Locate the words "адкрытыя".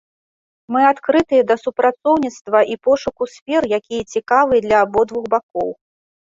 0.91-1.43